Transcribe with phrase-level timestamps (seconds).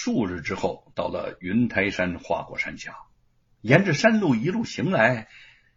[0.00, 2.94] 数日之后，到了云台山花果山下，
[3.60, 5.28] 沿着山路一路行来，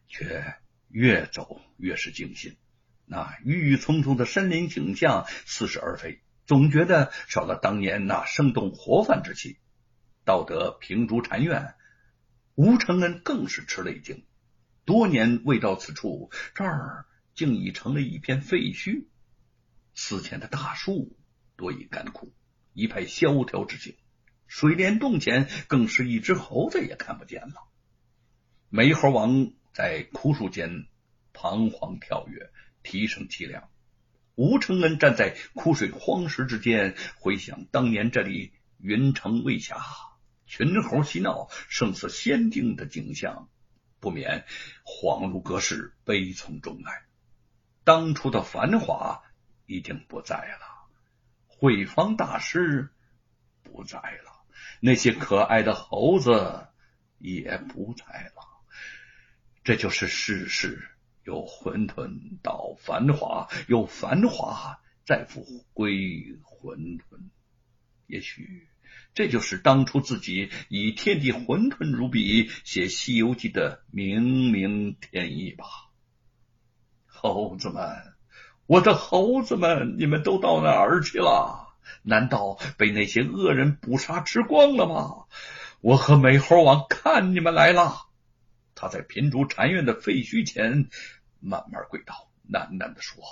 [0.08, 0.58] 却
[0.90, 2.56] 越走越是惊心。
[3.08, 9.58] 那郁郁葱葱的森林景象似是而非，总觉得少了当年那生动活泛之气。
[10.24, 11.74] 到得平竹禅院，
[12.54, 14.24] 吴承恩更是吃了一惊。
[14.86, 19.08] 多年未到此处，这儿竟已成了一片废墟。
[19.96, 21.18] 寺前的大树
[21.56, 22.32] 多已干枯，
[22.74, 23.96] 一派萧条之景。
[24.52, 27.56] 水帘洞前更是一只猴子也看不见了。
[28.68, 30.88] 美猴王在枯树间
[31.32, 32.52] 彷徨跳跃。
[32.84, 33.70] 提升气量，
[34.34, 39.78] 吴承恩站在枯水荒石之间，回想当年这里云城未下，
[40.48, 43.50] 群猴嬉闹，胜似仙境的景象，
[44.00, 44.48] 不免
[44.84, 47.04] 恍如隔世，悲从中来。
[47.84, 49.22] 当初的繁华
[49.68, 50.90] 已经不在了，
[51.46, 52.90] 慧方大师
[53.62, 54.31] 不在了，
[54.80, 56.68] 那些可爱的猴子
[57.18, 58.44] 也不在了，
[59.64, 60.88] 这就是世事。
[61.24, 67.30] 由混沌到繁华，由繁华再复归混沌。
[68.08, 68.68] 也许
[69.14, 75.66] 这就是当初自己以天地混沌如笔写《西游记》的冥冥天意吧。
[77.06, 78.16] 猴子们，
[78.66, 81.71] 我的猴子们，你们都到哪儿去了？
[82.04, 85.26] 难道被那些恶人捕杀吃光了吗？
[85.82, 88.08] 我和美猴王看你们来了。
[88.76, 90.90] 他在平竹禅院的废墟前
[91.40, 93.24] 慢慢跪倒，喃喃的说：“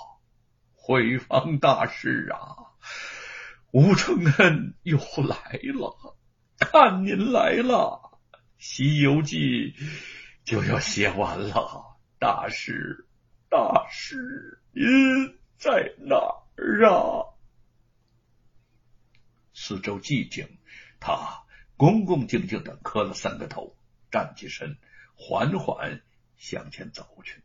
[0.74, 2.74] 慧方大师啊，
[3.72, 6.18] 吴承恩又来了，
[6.60, 8.02] 看您来了，
[8.58, 9.38] 《西游记》
[10.44, 11.86] 就要写完了。
[12.20, 13.08] 大师，
[13.48, 14.84] 大师，您
[15.58, 16.16] 在哪
[16.56, 17.29] 儿啊？”
[19.62, 20.58] 四周寂静，
[21.02, 21.44] 他
[21.76, 23.76] 恭恭敬敬的磕了三个头。
[24.10, 24.78] 站起身，
[25.16, 26.02] 缓缓
[26.38, 27.44] 向前走去。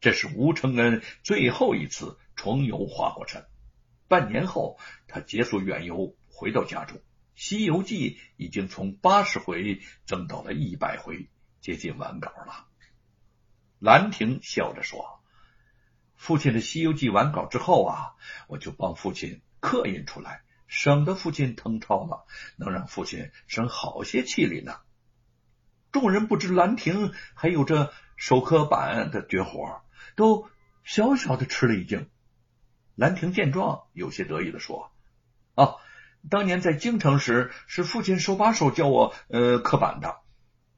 [0.00, 3.46] 这是吴承恩最后一次重游花果山。
[4.08, 6.98] 半年后，他结束远游，回到家中，
[7.36, 11.30] 《西游记》已经从八十回增到了一百回，
[11.60, 12.66] 接近完稿了。
[13.78, 15.22] 兰亭笑着说
[16.18, 18.16] ：“父亲的《西游记》完稿之后啊，
[18.48, 22.24] 我就帮父亲刻印出来，省得父亲誊抄了，
[22.56, 24.76] 能让父亲省好些气力呢。”
[25.90, 29.80] 众人不知兰亭还有着手刻版的绝活，
[30.14, 30.48] 都
[30.84, 32.08] 小小的吃了一惊。
[32.94, 34.92] 兰亭见状，有些得意的说
[35.56, 35.76] ：“啊，
[36.28, 40.18] 当年在京城时，是父亲手把手教我呃刻板的。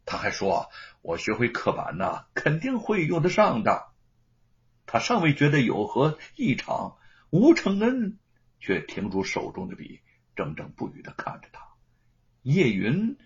[0.04, 0.70] 他还说，
[1.02, 3.88] 我学会刻板呢，肯定会用得上的。”
[4.86, 6.96] 他尚未觉得有何异常，
[7.30, 8.18] 吴承恩
[8.60, 10.00] 却停住手中的笔，
[10.36, 11.66] 怔怔不语的看着他。
[12.42, 13.16] 叶云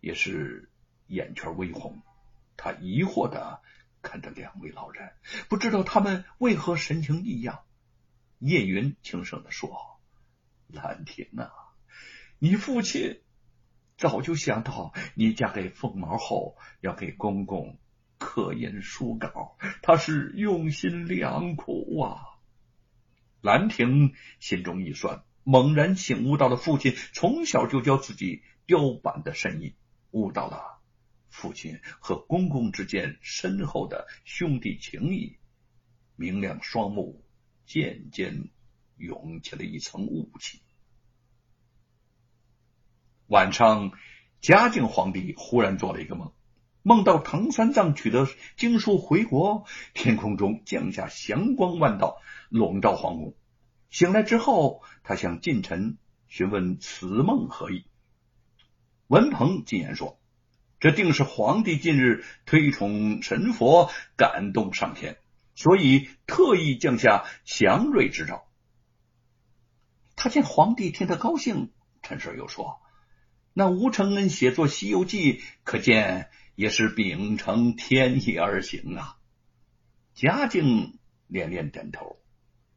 [0.00, 0.66] 也是。
[1.10, 2.04] 眼圈微红，
[2.56, 3.60] 他疑惑的
[4.00, 5.10] 看着两位老人，
[5.48, 7.64] 不知道他们为何神情异样。
[8.38, 10.00] 叶云轻声的说
[10.72, 11.50] ：“兰亭啊，
[12.38, 13.22] 你父亲
[13.96, 17.80] 早就想到你嫁给凤毛后要给公公
[18.16, 22.22] 刻印书稿，他是用心良苦啊。”
[23.40, 29.74] 兰亭心中一酸，猛然醒悟到了父亲从小就教自己雕版的深意，
[30.10, 30.80] 悟到了。
[31.28, 35.38] 父亲和公公之间深厚的兄弟情谊，
[36.16, 37.24] 明亮双目
[37.64, 38.50] 渐渐
[38.96, 40.60] 涌起了一层雾气。
[43.28, 43.92] 晚上，
[44.40, 46.32] 嘉靖皇帝忽然做了一个梦，
[46.82, 49.64] 梦到唐三藏取得经书回国，
[49.94, 53.34] 天空中降下祥光万道，笼罩皇宫。
[53.90, 55.98] 醒来之后，他向近臣
[56.28, 57.84] 询问此梦何意。
[59.06, 60.16] 文鹏进言说。
[60.82, 65.18] 这定是皇帝近日推崇神佛，感动上天，
[65.54, 68.48] 所以特意降下祥瑞之兆。
[70.16, 72.80] 他见皇帝听得高兴，陈氏又说
[73.52, 75.34] ：“那吴承恩写作《西游记》，
[75.64, 79.16] 可见也是秉承天意而行啊。”
[80.14, 82.20] 嘉靖连连点头：“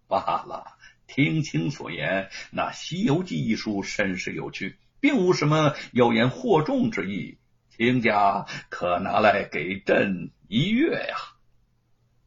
[0.08, 0.78] 罢了，
[1.08, 7.38] 听卿所言，那《西游记》一书甚是有趣，并无什么妖言惑众之意。”
[7.75, 11.16] 卿家可拿来给朕一阅呀！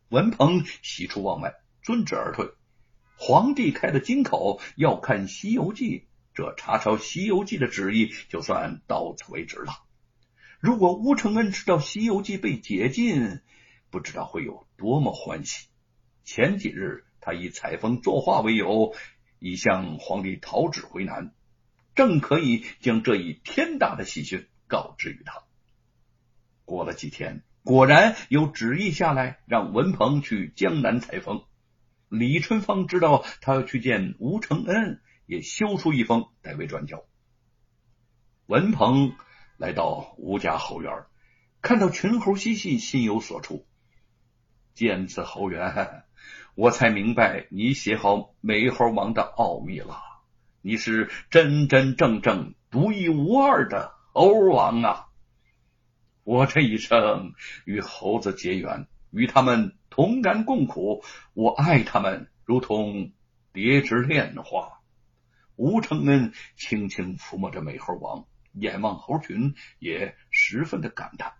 [0.08, 2.50] 文鹏喜出望外，遵旨而退。
[3.16, 6.00] 皇帝开了金口，要看《西游记》，
[6.34, 9.72] 这查抄《西游记》的旨意就算到此为止了。
[10.60, 13.40] 如果吴承恩知道《西游记》被解禁，
[13.90, 15.68] 不知道会有多么欢喜。
[16.24, 18.94] 前几日，他以采风作画为由，
[19.38, 21.32] 已向皇帝讨旨回南。
[21.94, 25.44] 正可以将这一天大的喜讯告知于他。
[26.64, 31.44] 过了几天，果然有旨意下来，让文鹏去江南采风。
[32.08, 37.04] 李春芳知道他要去见吴承恩，也修书一封代为转交。
[38.46, 39.14] 文鹏
[39.56, 41.04] 来到吴家后院，
[41.62, 43.66] 看到群猴嬉戏，心有所触。
[44.74, 46.04] 见此猴园，
[46.54, 50.02] 我才明白你写好美猴王的奥秘了。
[50.60, 55.06] 你是真真正正独一无二的猴王啊！
[56.24, 57.32] 我这一生
[57.64, 61.04] 与猴子结缘，与他们同甘共苦，
[61.34, 63.12] 我爱他们如同
[63.52, 64.80] 蝶之恋花。
[65.54, 68.26] 吴承恩轻轻抚摸着美猴王，
[68.56, 71.34] 眼望猴群，也十分的感叹。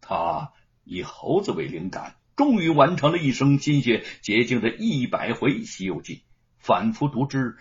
[0.00, 0.52] 他
[0.84, 6.16] 以猴子为灵感，终于完成了一生心血结晶的一百回《西游记》，
[6.58, 7.56] 反复读之，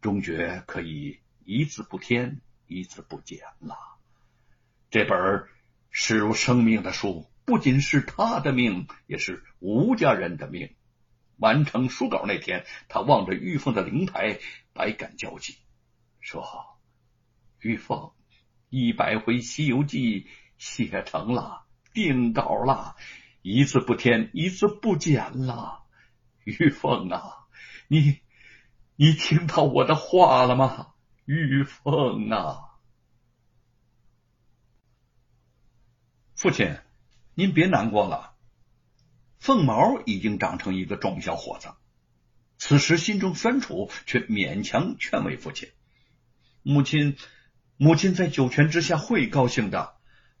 [0.00, 3.76] 终觉可以一字不添，一字不减了。
[4.90, 5.48] 这本。
[5.98, 10.74] 视如生命的书，不仅是他的命，也是吴家人的命。
[11.38, 14.38] 完成书稿那天，他望着玉凤的灵牌，
[14.74, 15.56] 百感交集，
[16.20, 16.44] 说
[17.60, 18.12] ：“玉凤，
[18.68, 20.22] 一百回《西游记》
[20.58, 22.96] 写成了，定稿了，
[23.42, 25.84] 一字不添，一字不减了。
[26.44, 27.46] 玉凤啊，
[27.88, 28.20] 你
[28.94, 30.94] 你听到我的话了吗？
[31.24, 32.60] 玉凤啊！”
[36.36, 36.76] 父亲，
[37.34, 38.34] 您别难过了。
[39.38, 41.74] 凤毛已经长成一个壮小伙子，
[42.58, 45.70] 此时心中酸楚，却勉强劝慰父亲
[46.62, 47.16] ：“母亲，
[47.76, 49.94] 母亲在九泉之下会高兴的。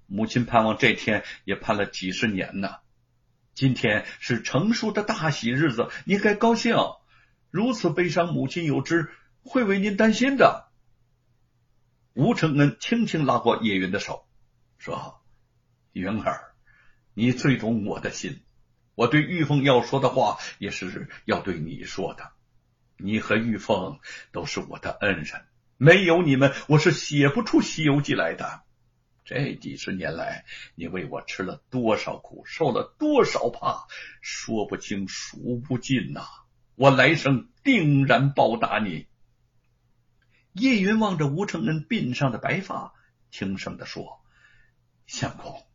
[0.06, 2.76] 母亲盼望这天也盼了几十年呢。
[3.54, 6.76] 今天是成熟的大喜日子，你该高兴。
[7.50, 9.10] 如此悲伤，母亲有知，
[9.42, 10.68] 会为您担心的。”
[12.14, 14.26] 吴承恩轻轻拉过叶云的手，
[14.78, 15.22] 说。
[15.92, 16.54] 云儿，
[17.14, 18.42] 你最懂我的心。
[18.94, 22.32] 我对玉凤要说的话，也是要对你说的。
[22.98, 23.98] 你和玉凤
[24.32, 25.46] 都是我的恩人，
[25.78, 28.62] 没有你们，我是写不出《西游记》来的。
[29.24, 30.44] 这几十年来，
[30.74, 33.86] 你为我吃了多少苦，受了多少怕，
[34.22, 36.22] 说不清数不尽呐！
[36.76, 39.06] 我来生定然报答你。
[40.52, 42.94] 叶云望着吴承恩鬓上的白发，
[43.30, 44.20] 轻声的说
[45.06, 45.66] ：“相公。”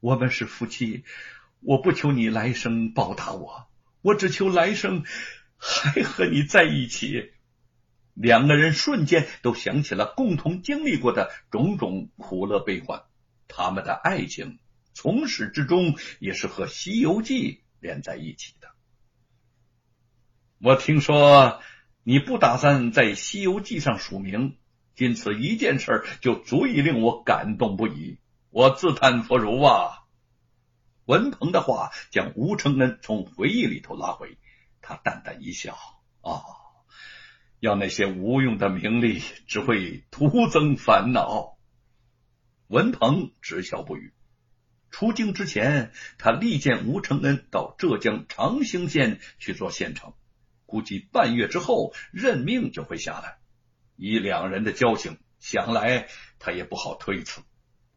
[0.00, 1.04] 我们是夫妻，
[1.60, 3.68] 我不求你来生报答我，
[4.00, 5.04] 我只求来生
[5.56, 7.33] 还和你在一起。
[8.14, 13.02] 两个人瞬间都想起了共同经历过的种种苦乐悲欢，
[13.48, 14.58] 他们的爱情
[14.92, 18.68] 从始至终也是和《西游记》连在一起的。
[20.60, 21.60] 我听说
[22.04, 24.56] 你不打算在《西游记》上署名，
[24.94, 28.18] 仅此一件事就足以令我感动不已。
[28.50, 30.04] 我自叹弗如啊！
[31.06, 34.38] 文鹏的话将吴承恩从回忆里头拉回，
[34.80, 35.76] 他淡淡一笑
[36.22, 36.40] ：“啊，
[37.64, 41.56] 要那些无用的名利，只会徒增烦恼。”
[42.68, 44.12] 文鹏只笑不语。
[44.90, 50.12] 出京之前，他力荐吴承恩到浙江长兴县去做县城，
[50.66, 53.38] 估计半月之后任命就会下来。
[53.96, 57.40] 以两人的交情，想来他也不好推辞。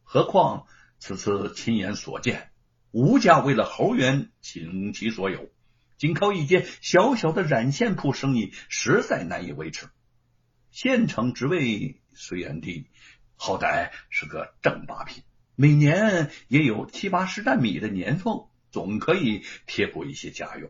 [0.04, 0.66] 何况
[0.98, 2.52] 此次亲眼所见，
[2.92, 5.50] 吴家为了侯元倾其所有，
[5.98, 9.88] 仅靠一间小小的染线铺生意，实在难以维持。
[10.72, 12.88] 县城职位虽然低，
[13.36, 15.24] 好歹是个正八品，
[15.56, 20.70] 每年也有七八十担米的年俸，总可以贴补一些家用。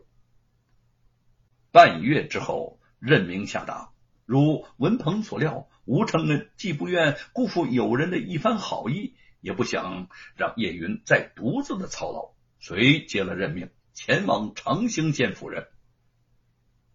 [1.70, 3.90] 半月之后，任命下达，
[4.24, 9.14] 如文鹏所料，吴承恩既不愿辜负友人的一番好意。
[9.40, 15.66] 也不想让叶云再独自的操劳，遂接了任命，前往长兴县赴任。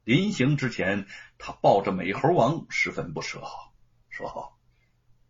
[0.05, 1.05] 临行之前，
[1.37, 3.43] 他抱着美猴王十分不舍，
[4.09, 4.57] 说：“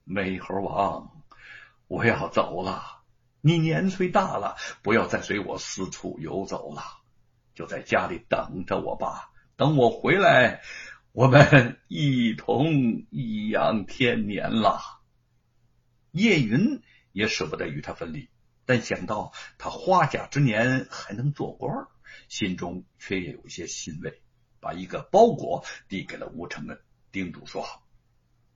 [0.06, 1.24] 美猴王，
[1.88, 3.01] 我要走了，
[3.42, 6.84] 你年岁大了，不要再随我四处游走了，
[7.56, 9.32] 就在家里等着我吧。
[9.56, 10.62] 等我回来，
[11.12, 14.80] 我们一同颐养天年了。”
[16.13, 16.84] 叶云。
[17.13, 18.27] 也舍不得与他分离，
[18.65, 21.88] 但想到他花甲之年还能做官，
[22.29, 24.22] 心中却也有些欣慰。
[24.60, 26.79] 把一个包裹递给了吴承恩，
[27.12, 27.65] 叮嘱说：“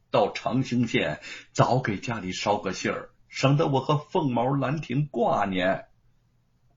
[0.10, 1.20] 到长兴县
[1.52, 5.88] 早给家里捎个信儿，省得我和凤毛兰亭挂念。”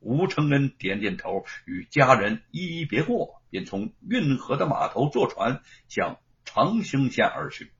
[0.00, 7.70] 吴承恩点点头，与家人一一别过，便从运河的码头坐船向长兴县而去。